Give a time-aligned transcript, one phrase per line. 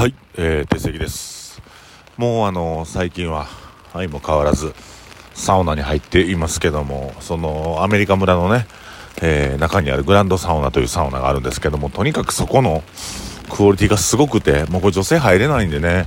[0.00, 1.60] はい、えー、手席です。
[2.16, 3.48] もうあの最近は
[3.92, 4.72] 相も変わらず
[5.34, 8.66] サウナに入っていますけども、そのアメリカ村のね、
[9.20, 12.82] えー中にあるグランドサウナというサウナがあるんですけども、とにかくそこの
[13.50, 16.06] クオリティがすごくて、もうこれ女性入れないんでね、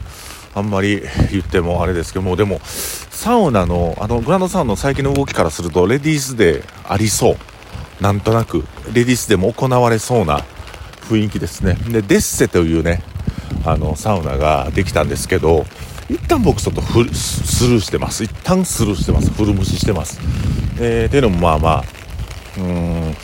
[0.55, 7.38] あんまり言ってもあれですけども、でもサウナの、あのグランドサウナの最近の動きからすると、レディースデーありそう。
[8.02, 10.44] なんとなく、レディースでも行われそうな
[11.04, 11.75] 雰囲気ですね。
[11.89, 13.04] で、デッセというね、
[13.66, 15.65] あの、サウナができたんですけど、
[16.10, 18.24] 一旦僕ちょっとフスルーしてます。
[18.24, 19.29] 一旦スルーしてます。
[19.32, 20.19] フル無視してます。
[20.79, 21.83] えー、っていうのもまあまあ、
[22.57, 23.15] うーん、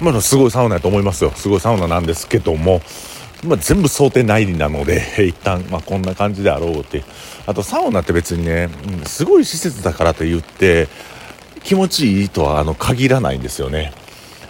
[0.00, 1.32] まあすごいサウナやと思いますよ。
[1.34, 2.80] すごいサウナなんですけども、
[3.44, 7.04] まあ、全部想定内なので、一旦、まあ、こんな感じであろうって。
[7.46, 8.70] あと、サウナって別にね、
[9.04, 10.88] すごい施設だからと言って、
[11.62, 13.92] 気持ちいいとはあの限らないんですよね。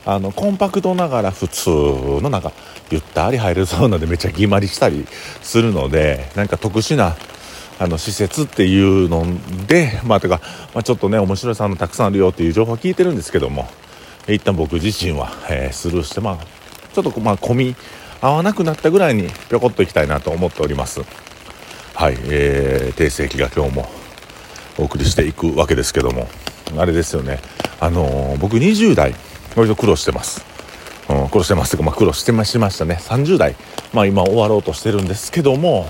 [0.06, 1.70] あのコンパクトながら普通
[2.22, 2.52] のなんか
[2.90, 5.04] ゆったり入れるサウナでめっちゃ決まりしたり
[5.42, 7.16] するのでなんか特殊な
[7.78, 9.26] あの施設っていうの
[9.66, 10.40] でまあてか、
[10.72, 13.66] まあ、ちょっとね面白いサウナたくさんあるよっていう情報は聞いてるんですけども
[14.28, 16.38] 一旦僕自身は、えースルーしてまあ
[16.94, 17.76] ちょっとまあ混み
[18.20, 21.02] 合わなくなったぐらいにぴょこっと行きたいなと思っております。
[21.94, 23.88] はい、えー、定世紀が今日も
[24.78, 26.28] お送りしていくわけですけども
[26.76, 27.40] あれですよね。
[27.80, 29.14] あのー僕20代
[29.56, 30.44] 割と苦労してます、
[31.08, 31.72] うん、苦労してます。
[31.72, 33.56] けど、まあ、苦労してましましたね30代
[33.92, 35.86] まあ今終わろうとしてるんですけども。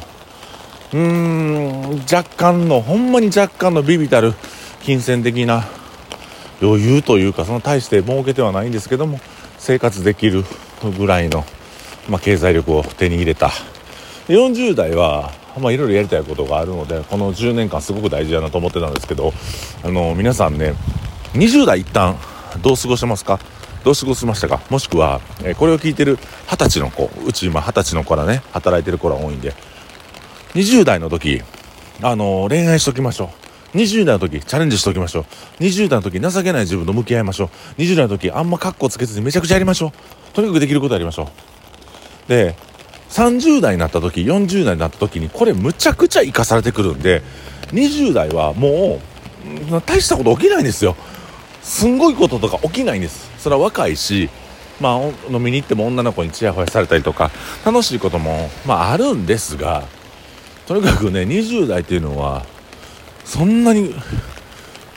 [0.92, 4.34] うーん若干のほんまに若干のビビたる
[4.82, 5.64] 金銭的な
[6.62, 9.18] 余裕というかその大して儲けてはないんですけども
[9.58, 10.44] 生活できる
[10.96, 11.44] ぐらいの、
[12.08, 13.50] まあ、経済力を手に入れた。
[14.28, 19.32] 40代はまあいろいろやりたいことがあるのでこの10年間すごく大事だなと思ってたんですけど
[19.82, 20.74] あの皆さんね
[21.32, 22.16] 20代一旦
[22.62, 23.40] どう過ごしてますか？
[23.86, 24.60] どう過ごしましたか？
[24.68, 26.16] もしくは、えこれを聞いてる
[26.48, 29.54] 20歳の子うち今20歳の子らね働いてる子ら多いんで。
[30.54, 31.40] 20代の時
[32.02, 33.30] あの恋愛しときましょ
[33.72, 33.76] う。
[33.76, 35.24] 20代の時チャレンジしときましょう。
[35.62, 37.44] 20代の時情けない自分と向き合いましょ
[37.78, 37.80] う。
[37.80, 40.32] 20代の時あんまカッコつけずにめちゃくちゃやりましょう。
[40.32, 41.30] とにかくできることやりましょ
[42.26, 42.28] う。
[42.28, 42.56] で
[43.10, 47.22] 30代になった時40代になった時にこれむちゃくちゃ生かされてくるんで
[47.68, 48.98] 20代はも
[49.70, 50.96] う大したこと起きないんですよ。
[51.62, 53.25] すんごいこととか起きないんです。
[53.46, 54.28] それは若いし
[54.80, 57.30] まあ飲みに行っても女の子にチヤホヤされたりとか
[57.64, 59.84] 楽しいこともまああるんですが
[60.66, 62.44] とにかくね20代っていうのは
[63.24, 63.94] そんなに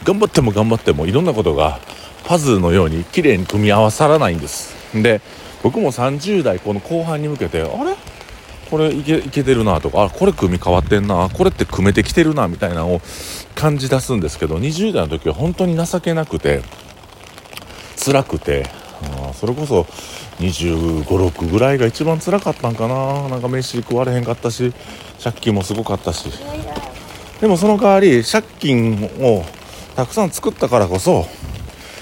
[0.04, 1.80] 頑張っても頑張ってもいろんなことが
[2.26, 4.74] パズルのように綺麗に組み合わさらないんです。
[5.00, 5.22] で
[5.62, 7.96] 僕も30代この後半に向けてあれ？
[8.72, 13.02] これいけいけてるなとかあこれ組み変わってんなこれって組めてきてるなみたいなのを
[13.54, 16.64] 感じ出すんですけど20代の時は本当に情けなくて
[18.04, 18.66] 辛くて。
[19.02, 19.84] あそれこそ
[20.40, 23.30] 2 5 6ぐらいが一番辛かったんかな。
[23.30, 24.74] なんか飯食われへんかったし
[25.24, 26.30] 借金もすごかったし。
[27.40, 29.46] でもその代わり借金を
[29.96, 31.26] たくさん作ったからこそ、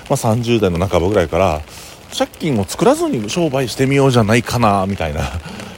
[0.10, 1.62] まあ、30代の半ばぐらいから
[2.18, 5.22] 借金を作らずに商売してみようじゃないかなみたいな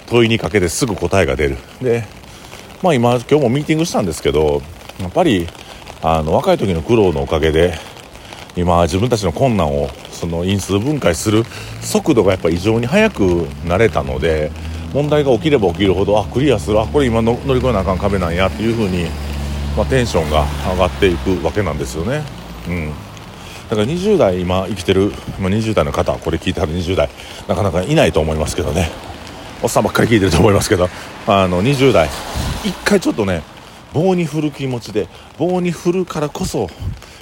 [0.07, 1.57] 問いにかけてすぐ答えが出る。
[1.81, 2.05] で
[2.81, 4.61] まあ今今日もミーティングしたんですけど
[5.01, 5.47] やっぱり
[6.01, 7.73] あの若い時の苦労のおかげで
[8.55, 11.43] 今自分たちの困難をその因数分解する
[11.81, 13.23] 速度がやっぱ異常に速く
[13.67, 14.51] なれたので
[14.93, 19.07] 問題が起きれば起きるほどあクリアするあこれ今の乗り越えなあかん壁なんやっていう風に
[19.79, 22.21] まあ、テンションが上がっていくわけなんですよね。
[22.67, 22.89] うん。
[23.69, 27.07] だから20代今生きてる、ま、20代の方これ聞いてはる20代
[27.47, 28.89] なかなかいないと思いますけどね。
[29.61, 30.89] おっさんばっかり聞いてると思いますけど。
[31.27, 32.09] あの20代
[32.65, 33.43] 一回ちょっとね
[33.93, 35.07] 棒に振る気持ちで
[35.37, 36.69] 棒に振るからこそ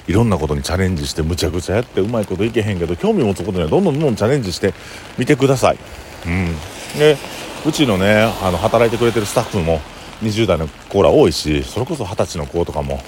[0.08, 4.72] いろんなことにチャレンジしてむちゃくちゃやってうまいこといけへんけど興味持つことにはどんどんどんどんチャレンジして
[5.18, 5.78] みてください。
[6.26, 6.56] うん、
[6.98, 7.16] で
[7.66, 9.80] うちのねあの働いてくれてるスタッフも
[10.22, 13.00] 20代の子ら多いしそれこそ20歳の子とかも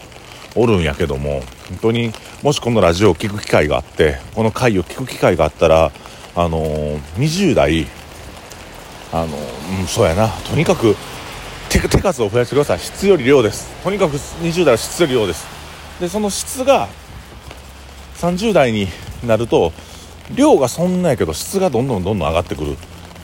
[0.54, 2.12] おるんやけども本当に
[2.42, 5.90] もしこのラジオを聴く機会があってこの回を聞く機会があったら
[6.36, 7.86] あのー20代
[9.12, 10.28] あのーうんそうやな。
[10.28, 10.94] とにかく
[11.70, 12.78] 手手数を増やしてください。
[12.78, 13.70] 質より量です。
[13.82, 15.59] とにかく20代は質より量です
[16.00, 16.88] でその質が
[18.16, 18.88] 30代に
[19.24, 19.72] なると
[20.34, 22.76] 量がそんなやけど質がどんどんどんどん上がってくる。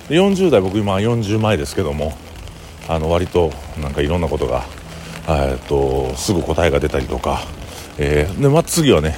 [0.09, 2.17] 40代僕今40前ですけども
[2.89, 3.51] あの割と
[3.81, 4.65] なんかいろんなことが
[5.29, 7.41] えっとすぐ答えが出たりとか、
[7.99, 9.17] えーでまあ、次はね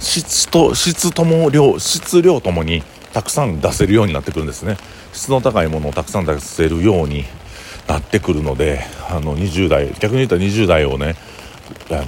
[0.00, 2.82] 質と質とも量質量ともに
[3.12, 4.76] たくさん出せるようになってくるんですね。
[5.12, 7.24] 質の高いものをたくさん出せるように
[7.88, 11.14] なってくるのであの20代逆に言ったら20代をね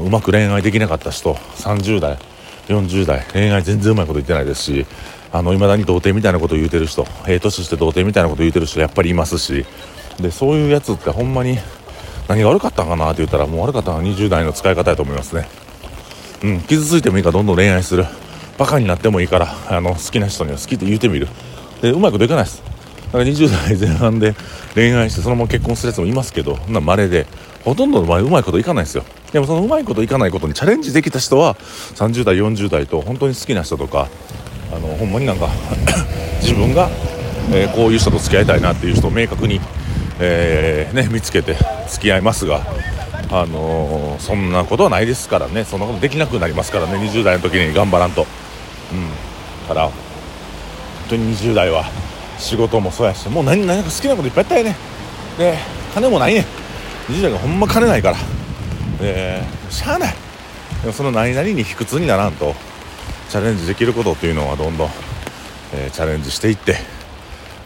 [0.01, 2.19] うまく恋愛できなかった人30代
[2.69, 4.87] 40代恋愛全然うまいこと言ってないですし
[5.33, 9.65] あの未だに童貞みたいなことを言うてる人ええ年して童貞みたいなことを言うてる人やっぱりいますし
[10.21, 11.59] でそういうやつってほんまに
[12.29, 15.49] 何が悪かったんかなって言ったらもう悪かったのは20代の使い方やと思いますね。
[16.43, 18.05] うん傷ついてもいいからどんどん恋愛する。
[18.59, 21.29] バカになってもいいからあの好きな人には好きって言ってみる。
[21.81, 22.63] でうまいこといかないです。
[23.13, 24.35] か20代前半で
[24.75, 27.27] 恋愛してそのまま結婚するやつもいますけどな稀で
[27.65, 29.05] ほとんどの場合うまいこといかないですよ。
[29.33, 34.09] でもそのうまいこといかないことにチャレンジできた人は30代40代と本当に好きな人とか
[34.73, 35.49] あのほんまになんか
[36.41, 36.89] 自分が、
[37.53, 39.61] えー、こういう人と付き合いたいなっていう人を明確に、
[40.19, 41.57] えー、ね、見つけて
[41.89, 42.63] 付き合いますが
[43.31, 45.65] あのー、そんなことはないですからね。
[45.65, 46.95] そんなことできなくなりますからね。
[46.95, 48.27] 20代の時に頑張らんと。
[48.93, 49.29] うん。
[49.69, 49.93] から本
[51.11, 51.85] 当に20代は
[52.39, 54.77] 仕事もそうやしもう何何か好きなこといっぱいやったよね。
[55.39, 55.59] で
[55.95, 56.45] 金もないね。
[57.09, 58.17] 20代がほんま金ないから。
[59.01, 60.15] でしゃあない。
[60.83, 62.55] でもその何々に卑屈にならんと
[63.29, 64.91] チャレンジできることっていうのはどんどん、
[65.75, 66.77] えー、チャレンジしていって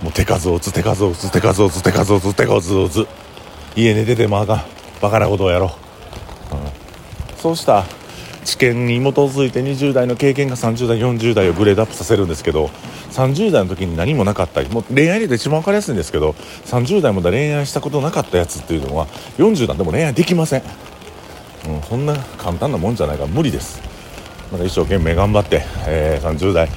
[0.02, 3.06] もう手数を打つ手数を打つ手数を打つ手数を打つ手数を打つ。
[3.76, 4.82] 家寝ててもあかん。
[5.02, 5.76] バカなことをやろ
[6.52, 7.84] う、うん、そうした
[8.44, 12.70] 知見に基づいて20代の経験が30代40代をグレードアップさせるんですけど
[13.12, 14.62] 30代の時に何もなかった。
[14.62, 16.30] りもう恋愛で一番分かりやすいんですけど
[16.66, 19.06] 30代まだ恋愛したことなかったやつっていうのは
[19.38, 20.62] 40代でも恋愛できません、
[21.68, 23.80] うん、そんな簡単なもんじゃないから無理です。
[24.50, 26.68] なんか一生懸命頑張って、えー、30代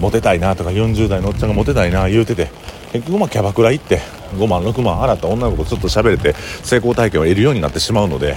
[0.00, 2.48] モテたいなとか40代のおっちゃんがモテたいな言うてて
[2.92, 4.00] 結局まあキャバクラ行って
[4.36, 8.36] 5万6万払った女の子とちょっと喋れて成功体験を得るようになってしまうので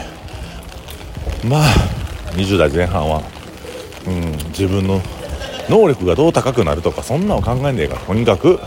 [1.47, 1.63] まあ
[2.33, 3.21] 20代前半は、
[4.07, 5.01] うん、自分の
[5.69, 8.59] 能力がどう高くなるとかそんなの考えねえからとにかく、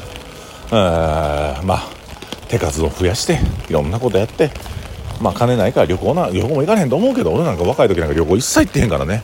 [0.71, 1.89] まあ
[2.49, 3.39] 手数を増やして
[3.69, 4.51] いろんなことやって
[5.21, 9.23] まあ金ないから旅行な旅行も行かれへんと思うけど俺なんか若い時なんか旅行一切行ってへんからね。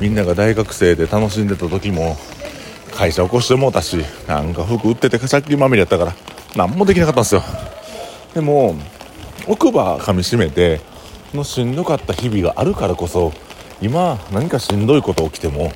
[0.00, 2.16] みんなが大学生で楽しんでた時も
[2.94, 3.96] 会社起こしてもうたし
[4.28, 6.14] なんか服売ってて借金まみれやったから
[6.56, 7.42] 何もできなかったんですよ。
[8.34, 8.76] でも
[9.48, 10.80] 奥歯噛みしめて
[11.34, 13.32] のしんどかった日々があるからこそ
[13.80, 15.72] 今何かしんどいこと起きても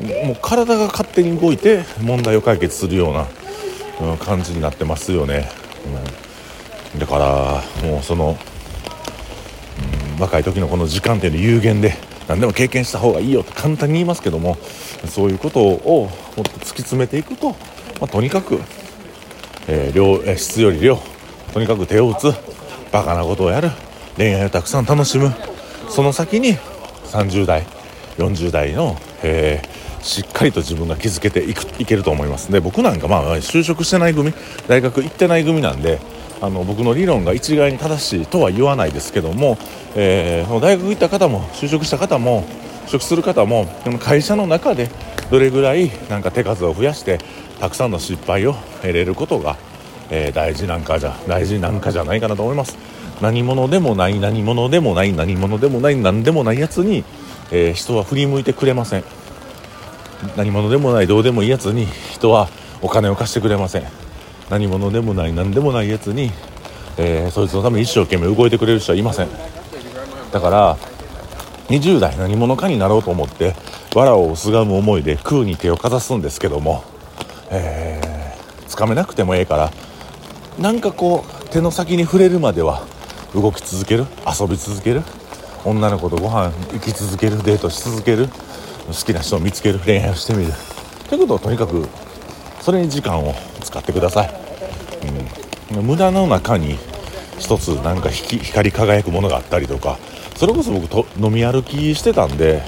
[0.00, 3.26] もう体が勝手に動いて問題を解決するような、
[4.12, 5.48] うん、感じになってますよね、
[6.92, 8.36] うん、だからもうその、
[10.16, 11.94] うん、若い時のこの時間っていうの有限で
[12.28, 14.56] 何でも経験した方がいいよって簡単に言いますけども
[15.08, 17.56] そういうことをもっと突き詰めていくと、ま
[18.02, 18.60] あ、とにかく、
[19.68, 20.98] えー、量、え質より量
[21.54, 22.34] とにかく手を打つ
[22.92, 23.70] バカなことをやる
[24.16, 25.32] 恋愛をたくさん楽しむ。
[25.88, 26.56] その先に
[27.06, 27.66] 30代
[28.18, 32.52] 40代の、えー、しっかりと自分が築けていくいけると思います。
[32.52, 34.32] で僕なんかまあ就職してない組
[34.68, 35.98] 大学行ってない組なんで
[36.40, 39.58] あの僕の理論が一概に正しいとは言わないですけども、
[39.96, 42.44] えー、大学行った方も就職した方も
[42.86, 43.66] 就職する方も
[43.98, 44.88] 会社の中で
[45.30, 47.18] どれぐらいなんか手数を増やして
[47.58, 49.56] たくさんの失敗を得れることが、
[50.10, 52.76] えー、大事なんかじゃ大事なんかじゃないかなと思います。
[53.20, 57.02] 何者でもない何者でもない何者でもない何でもないやつに、
[57.50, 59.04] えー、人は振り向いてくれません。
[60.36, 62.48] 何者でもないどうでもいいやつに人は
[62.82, 63.84] お金を貸してくれません。
[64.50, 66.30] 何者でもない何でもないやつに、
[66.98, 69.28] えー、そいつのために一生懸命動いてくれる人はいません。
[70.32, 70.76] だから
[71.68, 73.54] 20代何者かになろうと思って
[73.94, 76.84] 藁をすがむ思いで空に手をかざすんですけども、
[77.50, 79.72] えー、つかめなくてもええから
[80.58, 82.86] なんかこう手の先に触れるまでは
[83.34, 84.06] 動き続ける？
[84.26, 85.02] 遊び続ける？
[85.64, 87.42] 女の子とご飯行き続ける？
[87.42, 88.28] デートし続ける？
[88.86, 90.52] 好きな人を見つける恋愛をしてみる。
[91.08, 91.86] ということをとにかく
[92.60, 94.30] それに時間を使ってください、
[95.72, 96.76] うん、無駄の中に
[97.38, 99.98] 一つなんか光り輝くものがあったりとか
[100.34, 102.62] それこそ僕と飲み歩きしてたんで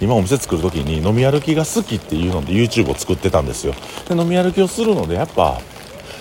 [0.00, 3.74] 今お店作る時に飲み歩きが好きっていうので YouTube を作ってたんですよ。
[4.08, 5.60] で飲み歩きをするのでやっぱ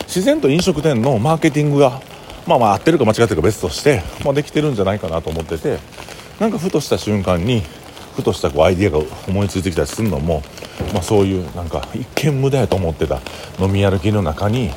[0.03, 2.01] 自然と飲食店のマーケティングが
[2.47, 5.79] まあまあ合ってるか間違ってるか別として、まあ、できてるんじゃないかなと思ってて
[6.39, 7.61] なんかふとした瞬間に
[8.21, 10.41] ふとしたこうアイデアが思いついてきたりするのも、
[10.93, 13.19] まあ、そういうなんか一見無駄やと思ってた
[13.59, 14.71] 飲み歩きの中に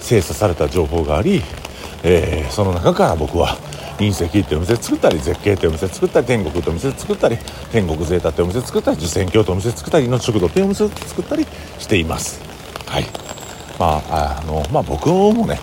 [0.00, 1.42] 精査された情報があり、
[2.02, 3.56] えー、その中から僕は
[3.98, 7.36] 隕石ってお店作ったり絶景ってお店作ったり天国ってお店作ったり
[7.72, 11.46] 天国ゼータってお店作ったり受選教ってお店作ったり命食堂ってお店作ったり
[11.78, 12.40] しています。
[12.86, 13.04] はい。
[13.78, 15.58] まああのまあ僕もね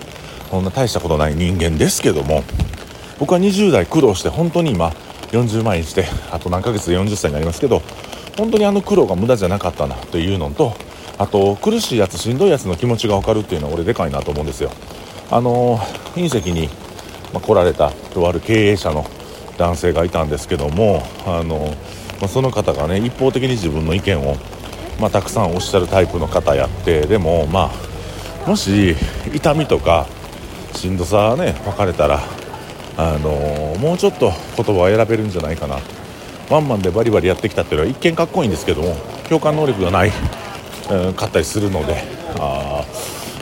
[0.49, 2.43] そんな大したことない人間ですけども
[3.19, 4.93] 僕は20代苦労して本当に今
[5.31, 7.81] 40万円してあと何ヶ月で40歳になりますけど
[8.37, 10.73] 本当にあの苦労が無駄じゃなかったなというのと
[11.17, 14.71] あと苦しいやつしんどいやつの気持ちが分かるっていうのは俺でかいなと思うんですよ。
[15.31, 15.77] あの
[16.15, 16.69] 隕石に、
[17.33, 19.05] 来られたとある経営者の
[19.57, 21.73] 男性がいたんですけどもあの、
[22.21, 24.37] まその方がね一方的に自分の意見を、
[25.01, 27.71] またくさんおっしゃるタイプの方やってでもま
[28.45, 28.95] あもし
[29.33, 30.07] 痛みとか
[30.73, 32.21] しんどさね別れたら
[32.97, 36.05] あのもうちょっと言葉を選べるんじゃないかなと。
[36.49, 38.95] ワンマンでバリバリやってきたっていうのは一見かっこいいんですけども
[39.27, 40.11] 共感能力がない、
[40.91, 42.03] うん、かったりするので
[42.37, 42.83] あ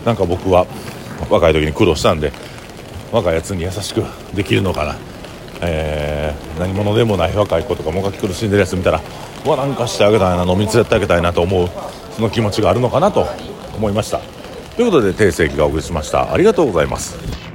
[0.05, 0.65] なんか僕は
[1.29, 2.31] 若い時に苦労したんで
[3.11, 4.95] 若いやつに優しくできるのかな、
[5.61, 9.01] えー、何者でもない若い子とかもがき苦しんでるやつ見たら
[9.45, 11.69] わなんかしてあげたいな飲み連れてあげたいなと思う
[12.15, 13.27] その気持ちがあるのかなと
[13.75, 14.19] 思いました。
[14.75, 16.31] ということで定世紀がお送りしました。
[16.31, 17.52] ありがとうございます。